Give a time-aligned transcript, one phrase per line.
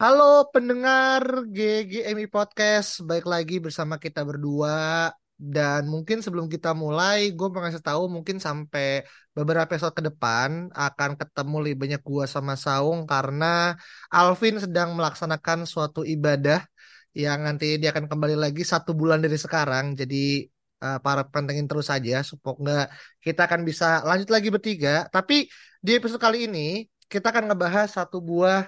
[0.00, 7.46] Halo pendengar GGMI Podcast, baik lagi bersama kita berdua dan mungkin sebelum kita mulai, gue
[7.52, 9.04] mau ngasih tahu mungkin sampai
[9.36, 13.76] beberapa episode ke depan akan ketemu lebih banyak gue sama Saung karena
[14.08, 16.64] Alvin sedang melaksanakan suatu ibadah
[17.12, 20.00] yang nanti dia akan kembali lagi satu bulan dari sekarang.
[20.00, 20.48] Jadi
[20.80, 22.88] uh, para pantengin terus saja supaya
[23.20, 25.12] kita akan bisa lanjut lagi bertiga.
[25.12, 25.44] Tapi
[25.84, 28.64] di episode kali ini kita akan ngebahas satu buah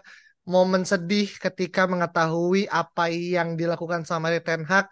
[0.46, 4.90] momen sedih ketika mengetahui apa yang dilakukan sama Ten Hag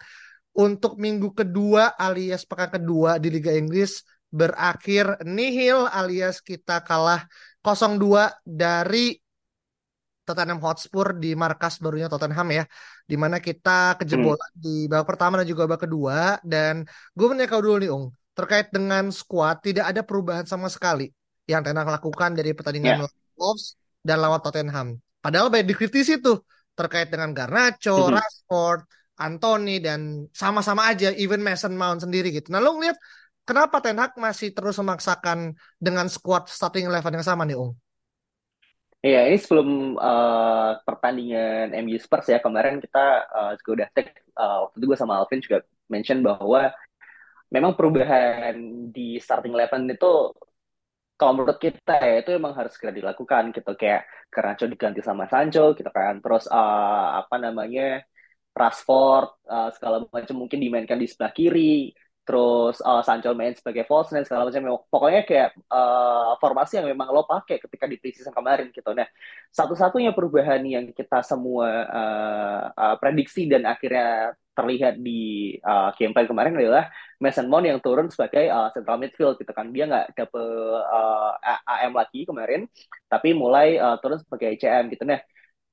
[0.55, 7.27] untuk minggu kedua alias pekan kedua di Liga Inggris berakhir nihil alias kita kalah
[7.67, 9.19] 0-2 dari
[10.23, 12.65] Tottenham Hotspur di markas barunya Tottenham ya
[13.03, 14.63] di mana kita kejebolan hmm.
[14.63, 16.87] di babak pertama dan juga babak kedua dan
[17.19, 21.11] gue menyangka dulu nih Ung terkait dengan skuad tidak ada perubahan sama sekali
[21.51, 23.11] yang Ten Hag lakukan dari pertandingan yeah.
[23.35, 23.75] Wolves
[24.07, 28.17] dan lawan Tottenham Padahal banyak dikritisi tuh terkait dengan Garnacho, mm -hmm.
[28.17, 28.81] Rashford,
[29.21, 32.49] Anthony dan sama-sama aja even Mason Mount sendiri gitu.
[32.49, 32.97] Nah, lo ngeliat
[33.45, 37.77] kenapa Ten Hag masih terus memaksakan dengan squad starting eleven yang sama nih, Ung?
[39.01, 44.69] Iya, ini sebelum uh, pertandingan MU Spurs ya kemarin kita uh, juga udah take uh,
[44.69, 46.69] waktu itu gue sama Alvin juga mention bahwa
[47.49, 48.61] memang perubahan
[48.93, 50.37] di starting eleven itu
[51.21, 53.77] kalau menurut kita ya itu emang harus segera dilakukan gitu.
[53.77, 56.25] Kayak Garnacho diganti sama Sancho gitu kan.
[56.25, 58.01] Terus uh, apa namanya
[58.57, 61.93] Rashford uh, segala macam mungkin dimainkan di sebelah kiri
[62.31, 67.11] terus uh, Sancho main sebagai false nine segala macam pokoknya kayak uh, formasi yang memang
[67.11, 68.95] lo pakai ketika di preseason kemarin gitu.
[68.95, 69.11] Nah
[69.51, 76.55] satu-satunya perubahan yang kita semua uh, uh, prediksi dan akhirnya terlihat di uh, gameplay kemarin
[76.55, 76.87] adalah
[77.19, 79.75] Mason Mount yang turun sebagai uh, central midfield gitu kan.
[79.75, 81.35] Dia nggak double uh,
[81.67, 82.71] AM lagi kemarin
[83.11, 85.03] tapi mulai uh, turun sebagai CM gitu.
[85.03, 85.19] Nah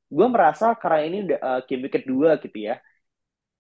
[0.09, 2.81] gue merasa karena ini uh, game week kedua gitu ya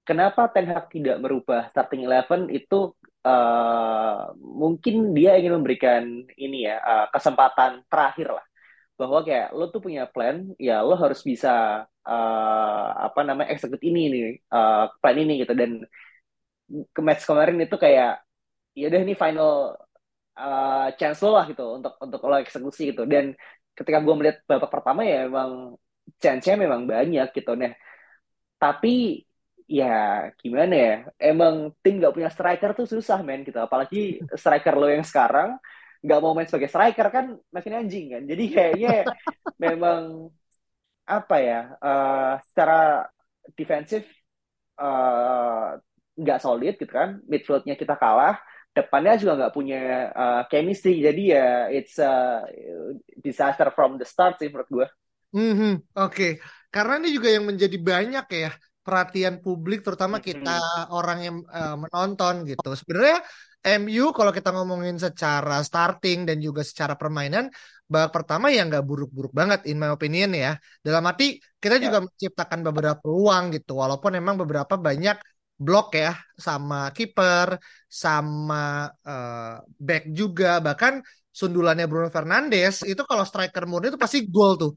[0.07, 2.95] kenapa Ten Hag tidak merubah starting eleven itu
[3.27, 6.03] uh, mungkin dia ingin memberikan
[6.39, 8.45] ini ya uh, kesempatan terakhir lah.
[8.97, 14.01] Bahwa kayak lo tuh punya plan ya lo harus bisa uh, apa namanya execute ini
[14.09, 15.53] nih uh, plan ini gitu.
[15.53, 15.83] Dan
[16.67, 18.23] ke match kemarin itu kayak
[18.73, 19.75] ya udah ini final
[20.39, 23.03] uh, chance lo lah gitu untuk untuk lo eksekusi gitu.
[23.03, 23.35] Dan
[23.77, 25.77] ketika gue melihat babak pertama ya memang
[26.17, 27.53] chance-nya memang banyak gitu.
[27.59, 27.75] Nah
[28.57, 29.26] tapi
[29.67, 34.87] ya gimana ya emang tim gak punya striker tuh susah men gitu apalagi striker lo
[34.87, 35.59] yang sekarang
[35.99, 38.95] nggak mau main sebagai striker kan makin anjing kan jadi kayaknya
[39.59, 40.31] memang
[41.03, 43.11] apa ya uh, secara
[43.59, 44.07] defensif
[44.79, 45.75] uh,
[46.15, 48.39] nggak solid gitu kan midfieldnya kita kalah
[48.71, 49.81] depannya juga nggak punya
[50.13, 52.45] uh, chemistry jadi ya it's a
[53.19, 54.87] disaster from the start sih menurut gue.
[55.33, 55.73] Mm -hmm.
[55.97, 56.31] Oke, okay.
[56.71, 58.51] karena ini juga yang menjadi banyak ya
[58.87, 60.85] perhatian publik terutama kita mm -hmm.
[60.95, 62.69] orang yang uh, menonton gitu.
[62.79, 63.19] Sebenarnya
[63.83, 67.51] MU kalau kita ngomongin secara starting dan juga secara permainan
[67.87, 70.55] babak pertama ya nggak buruk-buruk banget in my opinion ya.
[70.79, 71.91] Dalam arti kita ya.
[71.91, 75.19] juga menciptakan beberapa peluang gitu walaupun memang beberapa banyak
[75.57, 77.57] blok ya sama kiper
[77.89, 81.01] sama uh, back juga bahkan
[81.33, 84.71] sundulannya Bruno Fernandes itu kalau striker murni itu pasti gol tuh.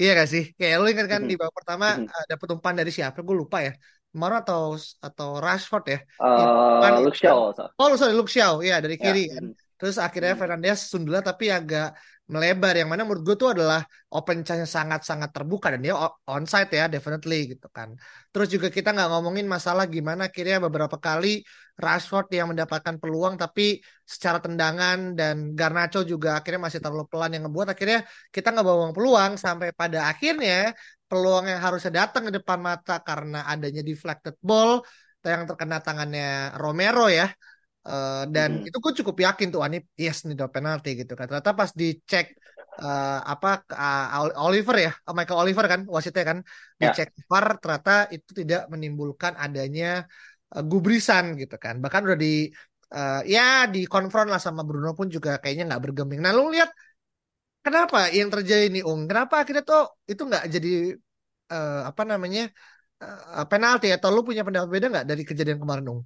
[0.00, 0.44] Iya gak sih?
[0.56, 1.30] Kayak lu ingat kan mm -hmm.
[1.30, 2.24] di babak pertama mm -hmm.
[2.32, 3.18] dapat umpan dari siapa?
[3.20, 3.72] Gue lupa ya.
[4.12, 5.98] Maro atau atau Rashford ya?
[6.20, 7.56] Uh, ya, Luke Shaw.
[7.80, 8.60] Oh, sorry, Luke Shaw.
[8.60, 9.40] Ya, dari kiri ya.
[9.40, 9.56] kan.
[9.80, 10.40] Terus akhirnya hmm.
[10.40, 11.96] Fernandes sundulnya tapi agak
[12.34, 13.80] melebar yang mana menurut gue tuh adalah
[14.16, 15.94] open chance sangat-sangat terbuka dan dia
[16.24, 17.88] onside ya definitely gitu kan.
[18.32, 21.44] Terus juga kita nggak ngomongin masalah gimana akhirnya beberapa kali
[21.76, 27.42] Rashford yang mendapatkan peluang tapi secara tendangan dan Garnacho juga akhirnya masih terlalu pelan yang
[27.48, 27.98] ngebuat akhirnya
[28.34, 30.76] kita nggak bawa peluang sampai pada akhirnya
[31.08, 34.80] peluang yang harusnya datang ke depan mata karena adanya deflected ball
[35.22, 37.30] yang terkena tangannya Romero ya
[37.82, 38.68] Uh, dan hmm.
[38.70, 42.38] itu gue cukup yakin tuh Anip yes nih udah penalti gitu kan ternyata pas dicek
[42.78, 46.38] uh, apa uh, Oliver ya Michael Oliver kan wasitnya kan
[46.78, 46.94] ya.
[46.94, 47.26] dicek yeah.
[47.26, 50.06] VAR ternyata itu tidak menimbulkan adanya
[50.54, 52.54] uh, gubrisan gitu kan bahkan udah di
[52.94, 56.70] uh, ya di konfront lah sama Bruno pun juga kayaknya nggak bergeming nah lu lihat
[57.64, 59.06] kenapa yang terjadi nih Ung?
[59.10, 59.80] Kenapa akhirnya tuh
[60.10, 60.70] itu nggak jadi
[61.52, 62.40] eh, apa namanya
[63.02, 66.00] eh, penalti atau lu punya pendapat beda nggak dari kejadian kemarin Ung?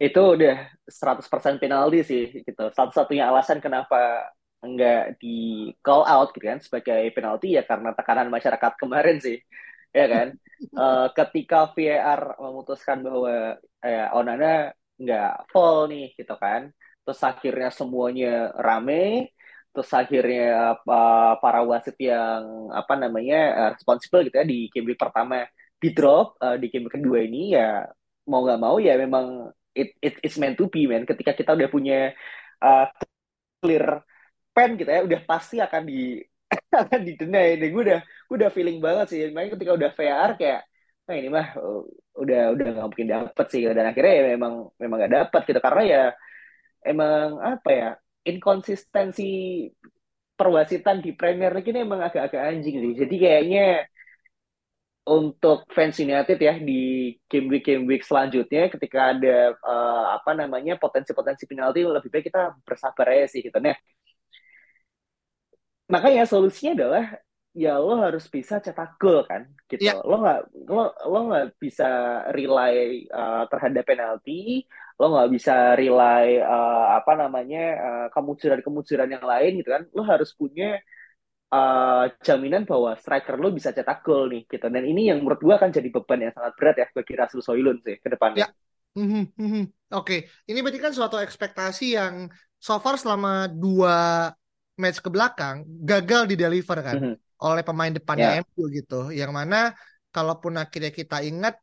[0.00, 0.54] Itu udah
[0.88, 2.64] 100% penalti sih gitu.
[2.72, 8.72] Satu-satunya alasan kenapa nggak di call out gitu kan sebagai penalti ya karena tekanan masyarakat
[8.80, 9.38] kemarin sih.
[9.90, 10.28] Ya kan?
[10.62, 14.70] Eh, ketika VAR memutuskan bahwa eh, Onana
[15.02, 16.70] nggak fall nih gitu kan.
[17.02, 19.34] Terus akhirnya semuanya rame,
[19.72, 25.46] terus akhirnya uh, para wasit yang apa namanya uh, responsible gitu ya di game pertama
[25.78, 27.86] di drop uh, di game kedua ini ya
[28.26, 31.06] mau nggak mau ya memang it, it it's meant to be man.
[31.06, 32.14] Ketika kita udah punya
[32.62, 32.86] uh,
[33.60, 34.02] clear
[34.50, 36.18] pen gitu ya udah pasti akan di
[36.82, 39.20] akan didenai dan gue udah gue udah feeling banget sih.
[39.30, 40.60] Makanya ketika udah VR kayak
[41.06, 41.82] nah ini mah uh,
[42.22, 43.62] udah udah nggak mungkin dapet sih.
[43.70, 45.60] Dan akhirnya ya memang memang nggak dapet gitu.
[45.62, 46.02] Karena ya
[46.86, 47.88] emang apa ya
[48.26, 49.24] inkonsistensi
[50.36, 52.92] perwasitan di Premier League ini emang agak-agak anjing sih.
[52.96, 53.84] Jadi kayaknya
[55.06, 60.76] untuk fans United ya di game week game week selanjutnya ketika ada uh, apa namanya
[60.76, 63.76] potensi-potensi penalti lebih baik kita bersabar aja sih gitu nah.
[65.90, 67.04] Makanya solusinya adalah
[67.50, 69.82] ya lo harus bisa cetak gol kan gitu.
[69.82, 69.98] Ya.
[70.06, 71.88] Lo nggak lo lo nggak bisa
[72.30, 74.62] rely uh, terhadap penalti,
[75.00, 79.82] lo nggak bisa rely uh, apa namanya uh, kemunculan-kemunculan yang lain gitu kan.
[79.90, 80.78] Lo harus punya
[81.50, 84.66] uh, jaminan bahwa striker lo bisa cetak gol nih gitu.
[84.70, 87.80] Dan ini yang menurut gua akan jadi beban yang sangat berat ya bagi Rasmus Højlund
[87.84, 88.46] sih ke depannya.
[88.46, 88.48] Ya.
[88.90, 89.64] Mm-hmm, mm-hmm.
[89.94, 90.20] Oke, okay.
[90.50, 92.26] ini berarti kan suatu ekspektasi yang
[92.58, 94.30] so far selama dua
[94.74, 96.96] match ke belakang gagal di deliver kan.
[96.98, 98.44] Mm-hmm oleh pemain depannya yeah.
[98.44, 99.00] MU gitu.
[99.10, 99.72] Yang mana
[100.12, 101.56] kalaupun akhirnya kita ingat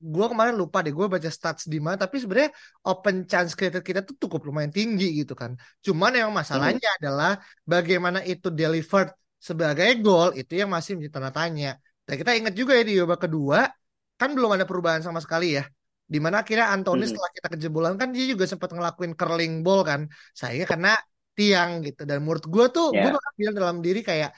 [0.00, 2.50] gue kemarin lupa deh gue baca stats di mana tapi sebenarnya
[2.88, 5.52] open chance created kita tuh cukup lumayan tinggi gitu kan
[5.84, 6.98] cuman yang masalahnya hmm.
[7.04, 7.32] adalah
[7.68, 11.70] bagaimana itu delivered sebagai gol itu yang masih menjadi tanda tanya
[12.08, 13.68] dan kita ingat juga ya di babak kedua
[14.16, 15.68] kan belum ada perubahan sama sekali ya
[16.10, 17.10] di mana akhirnya Anthony hmm.
[17.12, 20.96] setelah kita kejebolan kan dia juga sempat ngelakuin curling ball kan saya kena
[21.36, 23.12] tiang gitu dan menurut gue tuh yeah.
[23.12, 24.32] gue bilang dalam diri kayak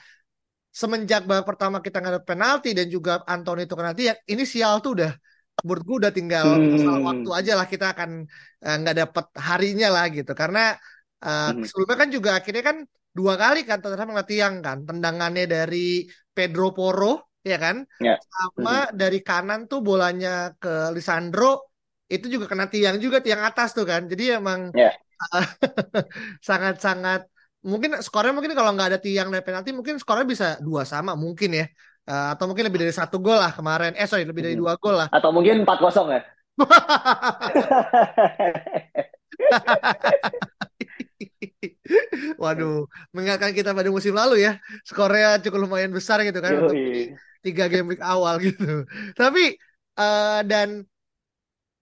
[0.75, 4.83] semenjak babak pertama kita nggak ada penalti dan juga Anthony itu kena tiang ini sial
[4.83, 5.11] tuh udah
[5.61, 7.05] menurut gue udah tinggal hmm.
[7.05, 8.25] waktu aja lah kita akan
[8.59, 10.73] nggak uh, dapat harinya lah gitu karena
[11.21, 11.61] uh, hmm.
[11.69, 12.77] sebelumnya kan juga akhirnya kan
[13.13, 18.17] dua kali kan Tottenham tiang kan tendangannya dari Pedro Porro ya kan yeah.
[18.17, 18.97] sama hmm.
[18.97, 21.69] dari kanan tuh bolanya ke Lisandro
[22.09, 24.95] itu juga kena tiang juga tiang atas tuh kan jadi emang yeah.
[26.47, 27.29] sangat-sangat
[27.63, 31.63] mungkin skornya mungkin kalau nggak ada tiang dan penalti mungkin skornya bisa dua sama mungkin
[31.63, 31.65] ya
[32.07, 33.95] uh, atau mungkin lebih dari satu gol lah kemarin.
[33.95, 35.07] Eh sorry lebih dari dua gol lah.
[35.11, 36.21] Atau mungkin empat kosong ya?
[42.39, 46.77] Waduh, mengingatkan kita pada musim lalu ya, skornya cukup lumayan besar gitu kan untuk
[47.43, 48.87] tiga game week awal gitu.
[49.19, 49.59] Tapi
[49.99, 50.87] uh, dan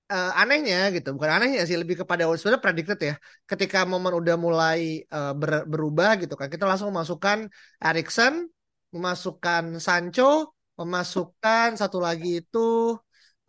[0.10, 3.16] uh, anehnya gitu, bukan anehnya sih lebih kepada sebenarnya predicted ya.
[3.46, 7.48] Ketika momen udah mulai uh, ber, berubah gitu kan, kita langsung memasukkan
[7.80, 8.50] Erikson,
[8.92, 12.96] memasukkan Sancho, memasukkan satu lagi itu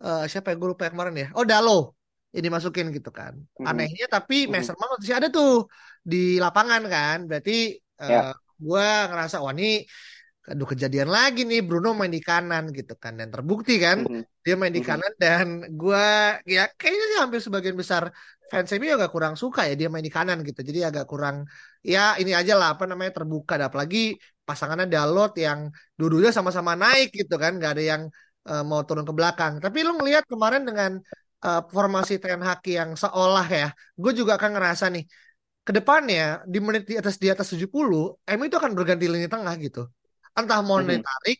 [0.03, 1.27] uh, siapa yang gue lupa yang kemarin ya?
[1.37, 1.95] Oh Dalo
[2.33, 3.37] ini masukin gitu kan.
[3.37, 3.69] Mm-hmm.
[3.69, 4.53] Anehnya tapi mm-hmm.
[4.57, 5.69] Mason Mount masih ada tuh
[6.01, 7.17] di lapangan kan.
[7.29, 8.33] Berarti uh, yeah.
[8.57, 9.85] gue ngerasa wah ini
[10.43, 14.23] aduh kejadian lagi nih Bruno main di kanan gitu kan dan terbukti kan mm -hmm.
[14.43, 14.91] dia main di mm -hmm.
[14.91, 16.07] kanan dan gue
[16.43, 18.11] ya kayaknya sih hampir sebagian besar
[18.53, 20.61] fans MU agak kurang suka ya dia main di kanan gitu.
[20.69, 21.35] Jadi agak kurang
[21.81, 23.53] ya ini aja lah apa namanya terbuka.
[23.57, 24.13] Dan apalagi
[24.47, 25.59] pasangannya Dalot yang
[25.99, 28.01] dulunya sama-sama naik gitu kan nggak ada yang
[28.49, 29.53] uh, mau turun ke belakang.
[29.57, 30.91] Tapi lu ngelihat kemarin dengan
[31.47, 33.67] uh, formasi Ten Hag yang seolah ya
[33.97, 35.03] gue juga akan ngerasa nih
[35.63, 37.71] ke depannya di menit di atas di atas 70
[38.37, 39.89] MU itu akan berganti lini tengah gitu.
[40.37, 40.93] Entah mau hmm.
[40.93, 41.39] ditarik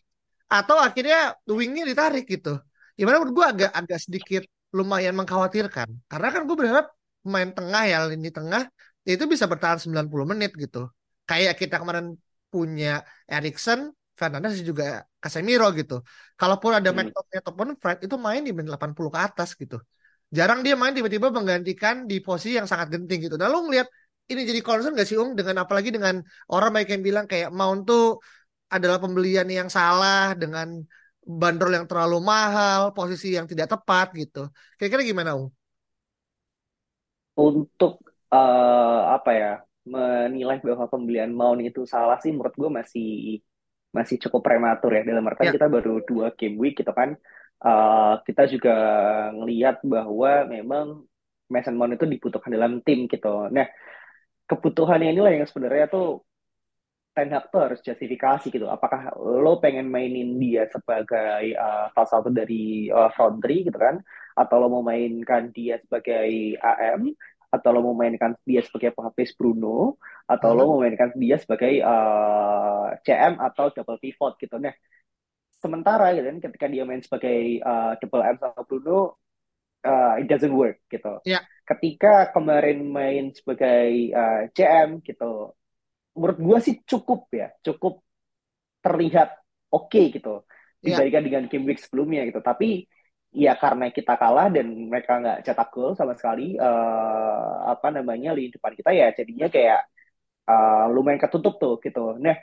[0.50, 2.58] atau akhirnya wingnya ditarik gitu.
[2.98, 4.42] Gimana menurut gue agak agak sedikit
[4.74, 5.88] lumayan mengkhawatirkan.
[6.10, 6.86] Karena kan gue berharap
[7.24, 8.62] main tengah ya lini tengah
[9.04, 10.88] itu bisa bertahan 90 menit gitu.
[11.28, 12.16] Kayak kita kemarin
[12.52, 16.04] punya Erikson, Fernandes juga Casemiro gitu.
[16.40, 17.10] Kalaupun ada hmm.
[17.10, 19.76] McTominay ataupun Fred itu main di menit 80 ke atas gitu.
[20.36, 23.36] Jarang dia main tiba-tiba menggantikan di posisi yang sangat genting gitu.
[23.40, 23.88] Nah lu ngeliat
[24.30, 27.84] ini jadi concern gak sih Ung dengan apalagi dengan orang baik yang bilang kayak Mount
[27.84, 28.04] tuh
[28.72, 30.80] adalah pembelian yang salah dengan
[31.24, 34.48] bandrol yang terlalu mahal, posisi yang tidak tepat gitu.
[34.76, 35.48] Kira-kira gimana, Ung?
[37.34, 39.52] Untuk uh, apa ya
[39.84, 43.10] menilai bahwa pembelian Maun itu salah sih, menurut gue masih
[43.94, 45.02] masih cukup prematur ya.
[45.02, 45.54] Dalam artian ya.
[45.58, 47.18] kita baru dua game week gitu kan.
[47.64, 48.74] Uh, kita juga
[49.32, 51.06] ngelihat bahwa memang
[51.48, 53.48] Mason Mount itu dibutuhkan dalam tim gitu.
[53.52, 53.68] Nah,
[54.48, 56.24] kebutuhannya inilah yang sebenarnya tuh
[57.14, 58.66] Ten Hag tuh harus justifikasi gitu.
[58.66, 64.02] Apakah lo pengen mainin dia sebagai uh, salah satu dari uh, front three gitu kan?
[64.34, 67.14] Atau lo mau mainkan dia sebagai AM?
[67.54, 69.94] Atau lo mau mainkan dia sebagai pelapis Bruno?
[70.26, 70.74] Atau lo Hmm.
[70.74, 74.58] mau mainkan dia sebagai uh, CM atau double pivot gitu.
[74.58, 74.74] Nah,
[75.62, 79.18] sementara gitu kan ketika dia main sebagai uh, double M sama Bruno,
[79.86, 81.20] uh, it doesn't work gitu.
[81.24, 85.54] Ya, Ketika kemarin main sebagai uh, CM gitu,
[86.18, 88.02] menurut gue sih cukup ya, cukup
[88.84, 89.28] terlihat
[89.74, 90.44] oke gitu
[90.82, 92.40] ya, dibandingkan dengan game week sebelumnya gitu.
[92.44, 92.86] Tapi
[93.34, 98.50] ya karena kita kalah dan mereka nggak cetak gol sama sekali, eh, apa namanya lini
[98.54, 99.80] depan kita ya jadinya kayak
[100.50, 102.00] eh, lumayan ketutup tuh gitu.
[102.24, 102.36] Nah,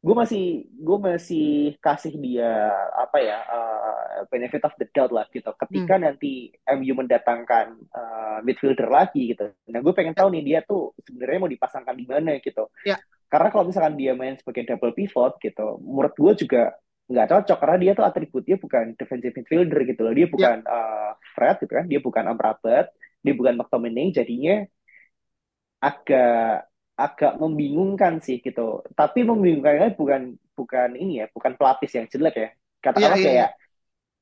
[0.00, 5.52] gue masih gue masih kasih dia apa ya eh, benefit of the doubt lah gitu.
[5.70, 9.52] hmm, Ketika nanti MU mendatangkan eh, midfielder lagi gitu.
[9.68, 12.72] Nah, gue pengen ya, tahu nih dia tuh sebenarnya mau dipasangkan di mana gitu.
[12.84, 12.96] ya,
[13.28, 16.62] Karena kalau misalkan dia main sebagai double pivot gitu, menurut gue juga
[17.10, 20.14] nggak cocok karena dia tuh atributnya bukan defensive midfielder gitu loh.
[20.16, 22.88] Dia ya, bukan uh, Fred gitu kan, dia bukan Amrabat,
[23.20, 24.64] dia bukan McTominay, jadinya
[25.80, 26.69] agak
[27.00, 28.84] agak membingungkan sih gitu.
[28.92, 32.48] Tapi membingungkannya bukan bukan ini ya, bukan pelapis yang jelek ya.
[32.80, 33.50] Katakanlah iya, iya, kayak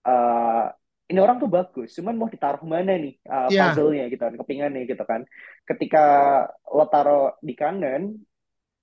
[0.07, 0.65] uh,
[1.09, 4.83] ini orang tuh bagus, cuman mau ditaruh mana nih uh, iya, puzzle-nya gitu kan, kepingannya
[4.85, 5.25] gitu kan.
[5.65, 6.05] Ketika
[6.69, 8.13] lo taruh di kanan,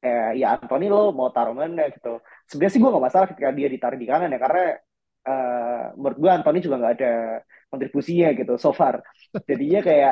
[0.02, 2.24] eh, ya Anthony lo mau taruh mana gitu.
[2.50, 4.66] Sebenarnya sih gue gak masalah ketika dia ditaruh di kanan ya, karena
[5.28, 7.14] eh, menurut gue Anthony juga gak ada
[7.70, 9.06] kontribusinya gitu so far.
[9.46, 10.12] Jadinya kayak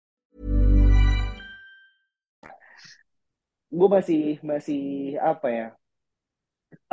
[3.77, 4.81] gue masih masih
[5.31, 5.65] apa ya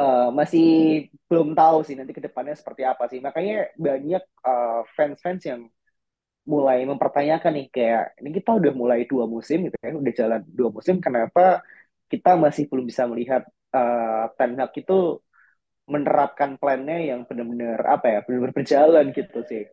[0.00, 0.64] eh, masih
[1.28, 3.18] belum tahu sih nanti ke depannya seperti apa sih.
[3.26, 3.54] Makanya
[3.86, 5.62] banyak eh, fans-fans yang
[6.52, 10.70] mulai mempertanyakan nih kayak ini kita udah mulai dua musim gitu kan, udah jalan dua
[10.76, 11.40] musim, kenapa
[12.12, 13.42] kita masih belum bisa melihat
[13.76, 14.94] eh, Ten Hag itu
[15.92, 19.64] menerapkan plannya yang benar-benar apa ya, benar-benar berjalan gitu sih.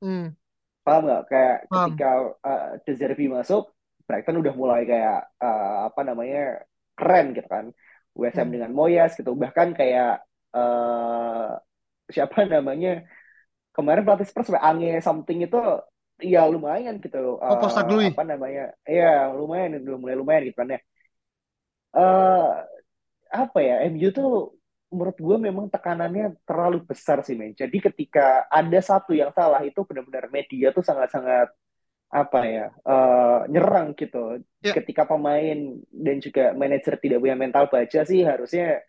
[0.00, 0.36] hmm,
[0.84, 1.22] Paham nggak?
[1.30, 2.08] Kayak paham, ketika
[2.50, 3.62] uh, De Zerbi masuk,
[4.10, 6.66] Brighton udah mulai kayak uh, apa namanya
[6.98, 7.70] keren gitu kan.
[8.10, 9.38] West Ham hmm, dengan Moyes gitu.
[9.38, 11.54] Bahkan kayak uh,
[12.10, 13.06] siapa namanya
[13.70, 15.62] kemarin pelatih Spurs Ange something itu
[16.18, 17.38] ya lumayan gitu.
[17.38, 18.74] oh Uh, Postecoglou, apa namanya?
[18.84, 20.80] Ya lumayan, udah mulai lumayan gitu kan ya.
[21.90, 22.50] Eh,
[23.30, 23.86] apa ya?
[23.90, 24.58] MU tuh
[24.90, 27.54] menurut gue memang tekanannya terlalu besar sih men.
[27.54, 31.54] Jadi ketika ada satu yang salah itu benar-benar media tuh sangat-sangat
[32.10, 34.42] apa ya eh, nyerang gitu.
[34.62, 35.58] ya, Ketika pemain
[35.90, 38.82] dan juga manajer tidak punya mental baja sih harusnya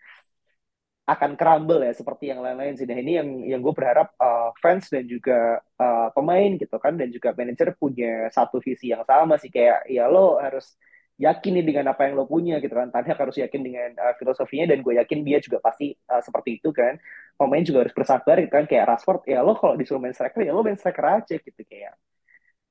[1.09, 2.85] akan crumble ya seperti yang lain-lain sih.
[2.87, 7.09] Nah ini yang yang gue berharap eh, fans dan juga eh, pemain gitu kan dan
[7.11, 10.77] juga manajer punya satu visi yang sama sih kayak ya lo harus
[11.21, 12.89] yakin nih dengan apa yang lo punya gitu kan.
[12.93, 16.69] Tanya harus yakin dengan eh, filosofinya dan gue yakin dia juga pasti eh, seperti itu
[16.71, 16.95] kan.
[17.37, 20.53] Pemain juga harus bersabar gitu kan kayak Rashford ya lo kalau disuruh main striker ya
[20.55, 21.93] lo main striker aja gitu kayak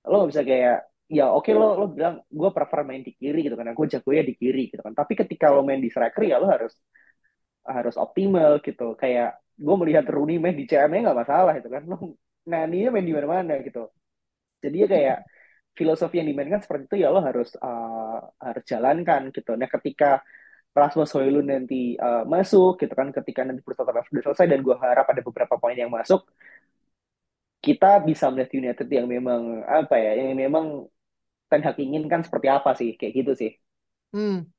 [0.08, 0.76] lo nggak bisa kayak
[1.10, 3.72] ya oke lo lo bilang gue prefer main di kiri gitu kan.
[3.74, 4.94] Gue jagonya di kiri gitu kan.
[4.96, 6.72] Tapi ketika lo main di striker ya lo harus
[7.66, 8.96] harus optimal gitu.
[8.96, 11.82] Kayak gue melihat Rooney main di CM nggak masalah itu kan.
[11.90, 11.96] Lo
[12.50, 13.90] Nani main di mana-mana gitu.
[14.64, 15.18] Jadi ya kayak
[15.76, 19.56] filosofi yang dimainkan seperti itu ya lo harus uh, harus jalankan gitu.
[19.56, 20.20] Nah ketika
[20.70, 25.06] Rasmus Højlund nanti uh, masuk gitu kan ketika nanti Bursa sudah selesai dan gue harap
[25.10, 26.30] ada beberapa poin yang masuk
[27.64, 29.42] kita bisa melihat United yang memang
[29.78, 30.66] apa ya yang memang
[31.50, 32.90] Ten Hag inginkan seperti apa sih?
[32.98, 33.50] Kayak gitu sih.
[34.12, 34.50] Hmm,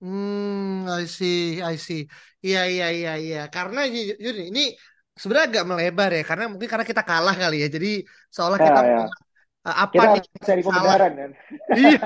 [0.00, 2.00] hmm, I see, I see,
[2.46, 4.02] iya, iya, iya, iya, karena nih,
[4.50, 4.60] ini
[5.20, 7.88] sebenarnya agak melebar ya, karena mungkin karena kita kalah kali ya, jadi
[8.34, 9.00] seolah kita ya ya.
[9.00, 9.25] punya eh,
[9.66, 11.30] apa Kita nih cari pembenaran kan.
[11.80, 11.98] Iya,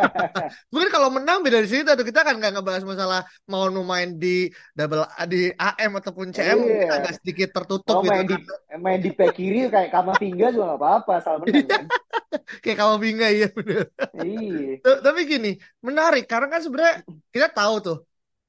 [0.72, 4.16] mungkin kalau menang beda di situ tuh kita kan nggak ngebahas masalah mau nu main
[4.16, 6.88] di double di AM ataupun CM Iya.
[6.96, 8.80] agak sedikit tertutup Mau gitu main di kan.
[8.80, 11.84] main di back kiri kayak Kamavinga juga nggak apa-apa, asal menang kan.
[12.62, 13.84] Kayak Kamavinga ya bener.
[14.16, 14.80] Iya.
[15.06, 15.50] Tapi gini,
[15.84, 16.94] menarik karena kan sebenarnya
[17.34, 17.96] kita tahu tuh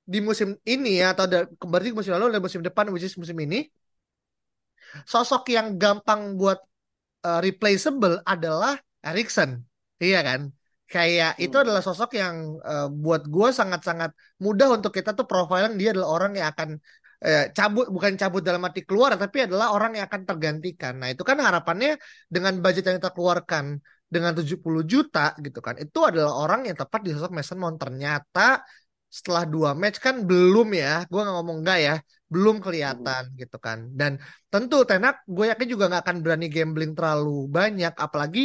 [0.05, 3.37] di musim ini ya atau da- berarti musim lalu dan musim depan which is musim
[3.45, 3.69] ini
[5.07, 6.59] sosok yang gampang buat
[7.25, 8.77] uh, replaceable adalah
[9.07, 9.49] Erikson.
[10.03, 10.41] Iya kan?
[10.91, 11.63] Kayak itu Hmm.
[11.63, 12.35] adalah sosok yang
[12.67, 14.11] uh, buat gue sangat-sangat
[14.43, 16.69] mudah untuk kita tuh profiling dia adalah orang yang akan
[17.21, 20.93] eh, cabut bukan cabut dalam arti keluar tapi adalah orang yang akan tergantikan.
[20.99, 21.89] Nah, itu kan harapannya
[22.33, 23.65] dengan budget yang kita keluarkan
[24.13, 25.75] dengan 70 juta gitu kan.
[25.83, 27.77] Itu adalah orang yang tepat di sosok Mason Mount.
[27.77, 28.65] Ternyata
[29.17, 31.05] setelah dua match kan belum ya.
[31.11, 31.93] Gue nggak ngomong enggak ya.
[32.31, 33.79] Belum kelihatan gitu kan.
[33.99, 34.11] Dan
[34.51, 37.93] tentu Tenak gue yakin juga nggak akan berani gambling terlalu banyak.
[38.05, 38.39] Apalagi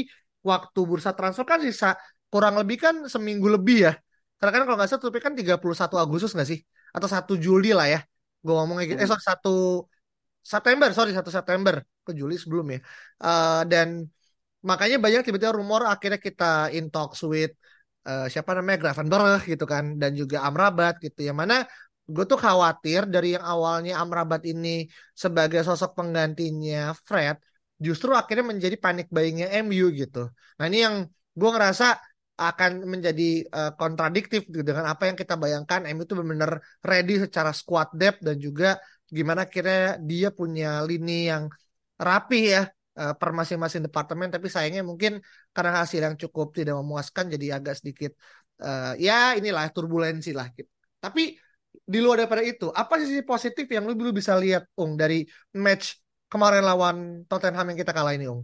[0.50, 1.98] waktu bursa transfer kan sisa
[2.30, 3.92] kurang lebih kan seminggu lebih ya.
[4.38, 6.60] Karena kan kalau nggak salah tutupi kan 31 Agustus nggak sih?
[6.94, 8.00] Atau 1 Juli lah ya.
[8.44, 8.98] Gue ngomongnya gitu.
[9.02, 9.54] Eh sorry 1
[10.52, 11.74] September, sorry 1 September.
[12.06, 12.78] Ke Juli sebelum ya.
[13.26, 13.88] Eh, dan
[14.62, 17.54] makanya banyak tiba-tiba rumor akhirnya kita in talks with
[18.06, 21.66] eh, siapa namanya Gravenberch gitu kan dan juga Amrabat gitu yang mana
[22.06, 27.36] gue tuh khawatir dari yang awalnya Amrabat ini sebagai sosok penggantinya Fred
[27.76, 30.32] justru akhirnya menjadi panik buyingnya MU gitu.
[30.58, 30.96] Nah ini yang
[31.36, 31.86] gue ngerasa
[32.36, 35.88] akan menjadi eh, kontradiktif gitu dengan apa yang kita bayangkan.
[35.88, 38.76] MU itu benar-benar ready secara squad depth dan juga
[39.08, 41.44] gimana akhirnya dia punya lini yang
[41.96, 42.62] rapi ya
[43.00, 44.28] eh, per masing-masing departemen.
[44.28, 45.20] Tapi sayangnya mungkin
[45.52, 48.12] karena hasil yang cukup tidak memuaskan jadi agak sedikit
[48.60, 50.68] eh, ya inilah turbulensi lah gitu.
[51.00, 51.36] Tapi
[51.86, 55.22] di luar daripada itu, apa sisi positif yang lu, lu bisa lihat Ung dari
[55.54, 56.05] match
[56.36, 56.96] kemarin lawan
[57.30, 58.42] Tottenham yang kita kalah ini Ung?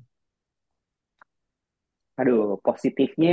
[2.21, 3.31] Aduh, positifnya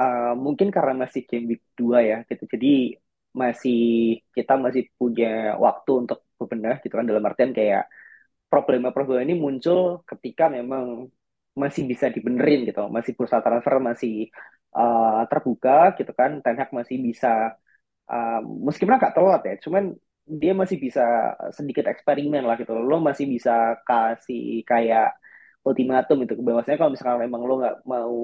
[0.00, 2.44] eh, mungkin karena masih game week 2 ya gitu.
[2.54, 2.68] Jadi
[3.42, 3.76] masih
[4.36, 5.26] kita masih punya
[5.64, 7.82] waktu untuk bebenah gitu kan dalam artian kayak
[8.52, 9.78] problema-problema ini muncul
[10.10, 10.84] ketika memang
[11.62, 12.80] masih bisa dibenerin gitu.
[12.96, 14.12] Masih bursa transfer masih
[14.78, 16.30] eh, terbuka gitu kan.
[16.44, 17.28] Ten Hag masih bisa
[18.12, 19.84] eh, meskipun agak telat ya, cuman
[20.42, 21.02] dia masih bisa
[21.58, 22.72] sedikit eksperimen lah gitu.
[22.78, 25.16] Lo masih bisa kasih kayak
[25.66, 28.14] ultimatum itu bahwasanya kalau misalkan emang lo nggak mau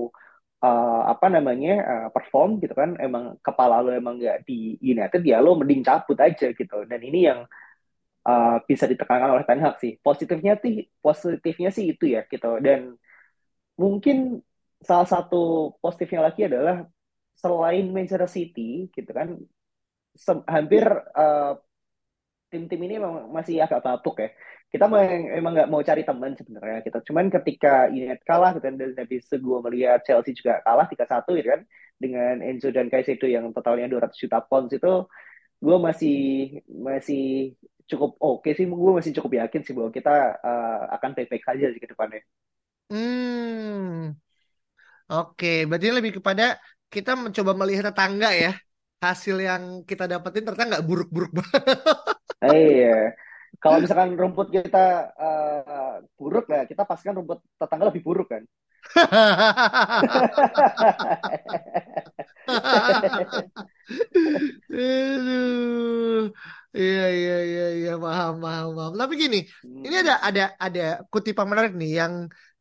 [0.64, 5.36] eh, apa namanya eh, perform gitu kan emang kepala lo emang nggak di United ya
[5.44, 6.76] lo mending cabut aja gitu.
[6.90, 7.40] Dan ini yang
[8.28, 9.92] eh, bisa ditekankan oleh Ten Hag sih.
[10.06, 12.48] Positifnya sih positifnya sih itu ya gitu.
[12.66, 12.80] Dan
[13.82, 14.16] mungkin
[14.88, 15.36] salah satu
[15.82, 16.84] positifnya lagi adalah
[17.42, 19.28] selain Manchester City gitu kan
[20.48, 20.84] hampir
[21.16, 21.52] eh,
[22.56, 24.28] tim-tim ini memang masih agak bapuk ya.
[24.72, 24.88] Kita
[25.38, 26.98] emang nggak mau cari teman sebenarnya gitu.
[27.12, 31.48] Cuman ketika United kalah gitu kan, dan itu gue melihat Chelsea juga kalah 3-1 gitu
[31.52, 31.62] kan
[32.00, 34.92] dengan Enzo dan Caicedo yang totalnya 200 juta pounds itu
[35.64, 36.16] gue masih
[36.68, 37.22] masih
[37.90, 40.10] cukup oke sih gue masih cukup yakin sih bahwa kita
[40.44, 42.22] eh, akan baik-baik saja sih ke depannya.
[42.90, 44.14] Hmm,
[45.12, 45.46] oke.
[45.68, 46.42] Berarti lebih kepada
[46.92, 48.50] kita mencoba melihat tetangga ya.
[49.04, 52.15] Hasil yang kita dapetin ternyata nggak buruk-buruk banget.
[52.44, 52.88] Eh, iya.
[53.62, 54.79] Kalau misalkan rumput kita
[55.25, 58.42] eh, buruk lah, kita pastikan rumput tetangga lebih buruk kan.
[66.79, 68.92] Iya iya iya iya paham paham paham.
[69.01, 69.37] Tapi gini,
[69.85, 70.81] ini ada ada ada
[71.12, 72.14] kutipan menarik nih yang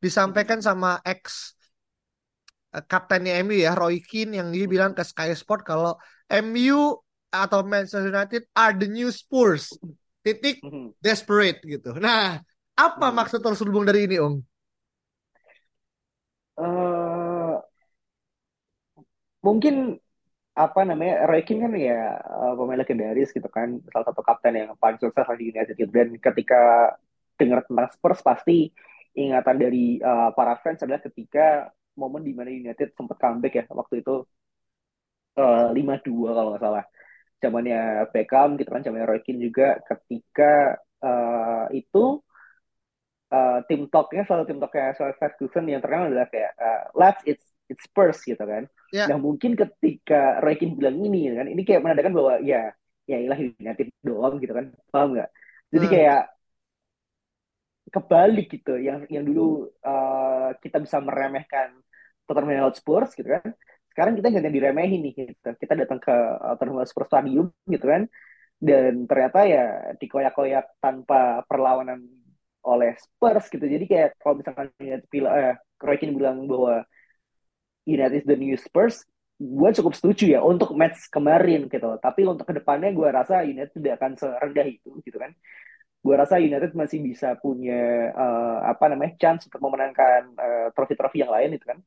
[0.04, 1.24] disampaikan sama ex
[2.76, 5.92] eh, kaptennya MU ya Roy Keane yang dia bilang ke Sky Sport kalau
[6.30, 7.00] MU
[7.44, 9.82] atau Manchester United are the new Spurs.
[10.24, 10.94] Titik Mhm.
[11.04, 11.94] desperate gitu.
[12.00, 12.40] Nah,
[12.76, 13.16] apa Hmm.
[13.16, 14.42] maksud terselubung dari ini, Ung?
[16.58, 17.56] Eh,
[19.46, 19.76] mungkin
[20.56, 24.70] apa namanya Roy Keane kan ya eh, pemain legendaris gitu kan salah satu kapten yang
[24.82, 25.92] paling sukses di United gitu.
[25.98, 26.58] dan ketika
[27.40, 28.72] dengar tentang Spurs pasti
[29.20, 33.96] ingatan dari eh, para fans adalah ketika momen di mana United sempat comeback ya waktu
[34.04, 34.14] itu
[35.40, 36.84] eh, 5-2 kalau nggak salah
[37.44, 42.00] zamannya Beckham gitu kan zamannya Roy Keane juga ketika eh, itu
[43.34, 47.46] eh, tim talknya selalu tim talknya Sir Ferguson yang terkenal adalah kayak eh, let's it's
[47.72, 48.64] it's Spurs gitu kan.
[48.92, 49.10] Ya.
[49.10, 52.72] Nah mungkin ketika Roy Keane bilang ini kan, ini kayak menandakan bahwa ya
[53.06, 55.30] ya ilah United doang gitu kan, paham nggak?
[55.74, 55.94] Jadi Hmm.
[55.94, 56.20] kayak
[57.94, 61.70] kebalik gitu, yang yang dulu eh, kita bisa meremehkan
[62.26, 63.46] Tottenham Hotspur gitu kan,
[63.96, 65.50] sekarang kita nggak diremehin nih gitu.
[65.56, 68.12] Kita datang ke eh, Tottenham Hotspur Stadium gitu kan,
[68.60, 72.04] dan ternyata ya dikoyak-koyak tanpa perlawanan
[72.68, 73.64] oleh Spurs gitu.
[73.64, 76.84] Jadi kayak kalau misalkan United bilang, eh, Roy Keane bilang bahwa
[77.88, 79.08] United is the new Spurs,
[79.40, 81.96] gue cukup setuju ya untuk match kemarin gitu.
[82.04, 85.32] Tapi untuk ke depannya gue rasa United tidak akan serendah itu gitu kan.
[86.04, 91.32] Gue rasa United masih bisa punya uh, apa namanya chance untuk memenangkan uh, trofi-trofi yang
[91.32, 91.80] lain itu kan.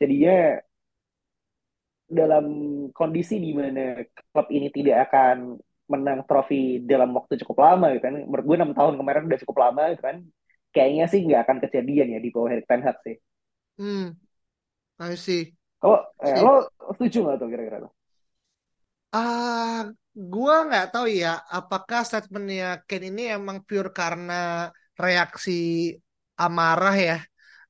[0.00, 0.60] Jadinya
[2.18, 2.44] dalam
[2.98, 3.80] kondisi di mana
[4.32, 5.36] klub ini tidak akan
[5.92, 8.14] menang trofi dalam waktu cukup lama gitu kan.
[8.28, 10.16] Menurut gue enam tahun kemarin udah cukup lama gitu kan.
[10.74, 13.16] Kayaknya sih nggak akan kejadian ya di bawah Erik Ten Hag sih.
[13.78, 14.12] Hmm,
[15.00, 15.56] I see.
[15.80, 16.52] Kalau eh, lo
[16.96, 17.78] setuju nggak tuh kira-kira?
[19.14, 19.70] Ah,
[20.32, 24.32] gua nggak tahu ya, apakah statementnya Ken ini emang pure karena
[25.02, 25.50] reaksi
[26.42, 27.14] amarah ya,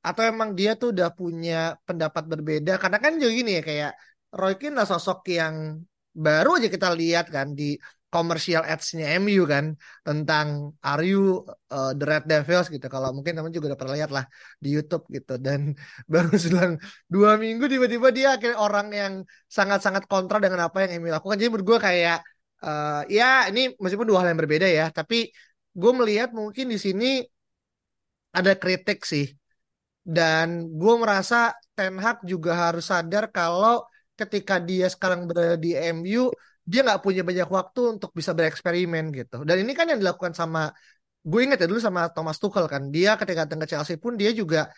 [0.06, 1.52] atau emang dia tuh udah punya
[1.86, 2.70] pendapat berbeda?
[2.82, 3.90] Karena kan juga gini ya, kayak
[4.30, 5.82] Roy Keane lah sosok yang
[6.14, 7.78] baru aja kita lihat kan di
[8.10, 12.82] commercial ads-nya MU kan tentang Are you uh, the Red Devils gitu.
[12.90, 14.24] Kalau mungkin teman juga udah pernah lihat lah
[14.58, 15.38] di YouTube gitu.
[15.38, 15.72] Dan
[16.12, 16.74] baru selang
[17.06, 19.12] dua minggu tiba-tiba dia akhirnya orang yang
[19.46, 21.38] sangat-sangat kontra dengan apa yang MU lakukan.
[21.38, 22.18] Jadi menurut gue kayak
[22.66, 25.30] uh, ya ini meskipun dua hal yang berbeda ya, tapi
[25.70, 27.22] gue melihat mungkin di sini
[28.34, 29.26] ada kritik sih.
[30.02, 33.86] Dan gue merasa Ten Hag juga harus sadar kalau
[34.20, 36.28] ketika dia sekarang berada di MU
[36.70, 39.36] dia nggak punya banyak waktu untuk bisa bereksperimen gitu.
[39.48, 40.70] Dan ini kan yang dilakukan sama
[41.20, 42.82] gue inget ya dulu sama Thomas Tuchel kan.
[42.94, 44.70] Dia ketika datang ke Chelsea pun dia juga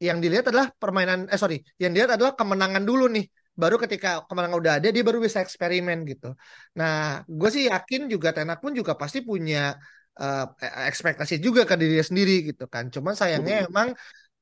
[0.00, 3.26] yang dilihat adalah permainan eh sorry, yang dilihat adalah kemenangan dulu nih.
[3.60, 6.32] Baru ketika kemenangan udah ada dia baru bisa eksperimen gitu.
[6.78, 9.76] Nah, gue sih yakin juga Tenak pun juga pasti punya
[10.16, 10.44] uh,
[10.88, 12.88] ekspektasi juga ke diri sendiri gitu kan.
[12.94, 13.92] Cuman sayangnya emang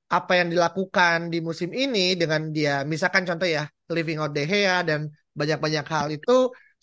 [0.08, 4.80] apa yang dilakukan di musim ini dengan dia misalkan contoh ya living out De Gea
[4.88, 5.00] dan
[5.38, 6.32] banyak-banyak hal itu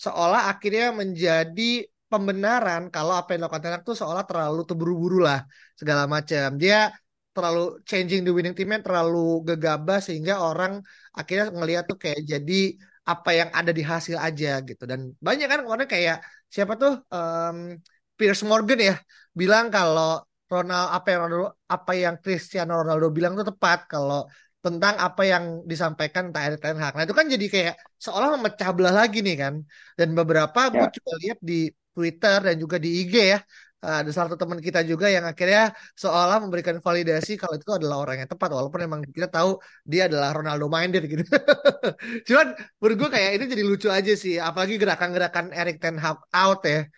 [0.03, 5.39] seolah akhirnya menjadi pembenaran kalau apa yang dilakukan Ten Hag tuh seolah terlalu terburu-buru lah
[5.79, 6.47] segala macam.
[6.61, 6.93] Dia
[7.35, 10.79] terlalu changing the winning teamnya terlalu gegabah sehingga orang
[11.11, 12.59] akhirnya ngelihat tuh kayak jadi
[13.05, 16.17] apa yang ada di hasil aja gitu dan banyak kan kemarin kayak
[16.53, 17.75] siapa tuh um,
[18.17, 18.95] Piers Morgan ya
[19.39, 24.29] bilang kalau Ronald apa yang Ronaldo, apa yang Cristiano Ronaldo bilang tuh tepat kalau
[24.65, 26.93] tentang apa yang disampaikan entah Erik Ten Hag.
[26.97, 29.53] Nah itu kan jadi kayak seolah memecah belah lagi nih kan.
[29.93, 30.73] Dan beberapa ya.
[30.73, 33.39] gue juga lihat di Twitter dan juga di IG ya.
[33.85, 38.25] Ada salah satu teman kita juga yang akhirnya seolah memberikan validasi kalau itu adalah orang
[38.25, 38.49] yang tepat.
[38.57, 41.21] Walaupun memang kita tahu dia adalah Ronaldo minded gitu.
[42.27, 44.41] Cuman menurut gue kayak ini jadi lucu aja sih.
[44.41, 46.89] Apalagi gerakan-gerakan Erik Ten Hag out ya.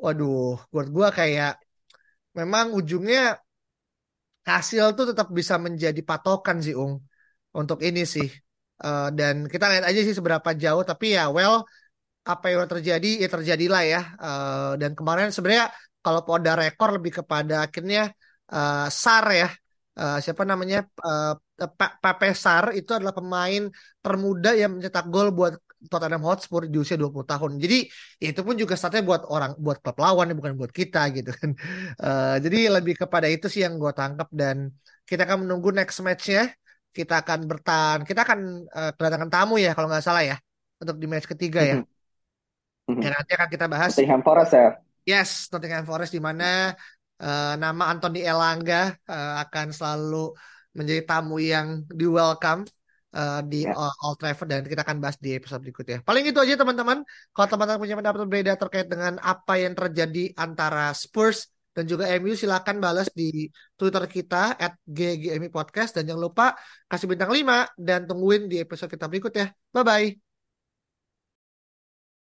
[0.00, 1.60] Waduh, buat gue kayak
[2.40, 3.36] memang ujungnya
[4.50, 6.94] hasil tuh tetap bisa menjadi patokan sih Ung
[7.54, 8.28] untuk ini sih.
[8.80, 10.82] Uh, dan kita lihat aja sih seberapa jauh.
[10.90, 11.64] Tapi ya well
[12.24, 14.00] apa yang terjadi ya terjadilah ya.
[14.16, 15.68] Uh, dan kemarin sebenarnya
[16.00, 18.12] kalau ada rekor lebih kepada akhirnya
[18.52, 19.48] uh, Sar ya.
[20.00, 21.36] Uh, siapa namanya uh,
[22.00, 23.68] Pepe Sar itu adalah pemain
[24.00, 27.56] termuda yang mencetak gol buat Tottenham Hotspur di usia 20 tahun.
[27.56, 27.88] Jadi
[28.20, 31.56] ya itu pun juga startnya buat orang buat klub lawan bukan buat kita gitu kan.
[31.96, 34.68] Uh, jadi lebih kepada itu sih yang gue tangkap dan
[35.08, 36.52] kita akan menunggu next matchnya
[36.90, 40.36] kita akan bertahan kita akan uh, kedatangan tamu ya kalau nggak salah ya
[40.82, 41.76] untuk di match ketiga ya.
[41.80, 43.00] Mm-hmm.
[43.00, 44.68] Dan nanti akan kita bahas Nottingham Forest ya.
[45.06, 46.74] Yes, Nottingham Forest di mana
[47.22, 50.34] uh, nama Anthony Elanga uh, akan selalu
[50.74, 52.66] menjadi tamu yang di welcome
[53.14, 54.04] uh, di yeah.
[54.04, 56.02] Old Trafford dan kita akan bahas di episode berikutnya.
[56.02, 57.02] Paling itu aja teman-teman.
[57.34, 62.34] Kalau teman-teman punya pendapat berbeda terkait dengan apa yang terjadi antara Spurs dan juga MU
[62.34, 63.46] silakan balas di
[63.78, 66.46] Twitter kita at GGMI Podcast dan jangan lupa
[66.90, 69.54] kasih bintang 5 dan tungguin di episode kita berikutnya.
[69.70, 70.29] Bye bye.